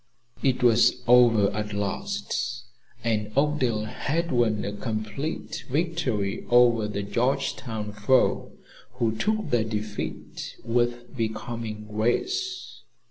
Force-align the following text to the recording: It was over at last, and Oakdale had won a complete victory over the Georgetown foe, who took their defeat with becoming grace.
It 0.41 0.63
was 0.63 1.03
over 1.07 1.51
at 1.51 1.73
last, 1.73 2.63
and 3.03 3.31
Oakdale 3.37 3.85
had 3.85 4.31
won 4.31 4.65
a 4.65 4.73
complete 4.73 5.63
victory 5.69 6.43
over 6.49 6.87
the 6.87 7.03
Georgetown 7.03 7.91
foe, 7.93 8.51
who 8.93 9.15
took 9.15 9.51
their 9.51 9.63
defeat 9.63 10.55
with 10.65 11.15
becoming 11.15 11.85
grace. 11.85 12.81